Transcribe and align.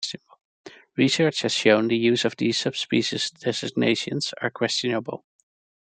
Research 0.97 1.43
has 1.43 1.51
shown 1.53 1.87
the 1.87 1.95
use 1.95 2.25
of 2.25 2.35
these 2.37 2.57
subspecies 2.57 3.29
designations 3.29 4.33
are 4.41 4.49
questionable. 4.49 5.23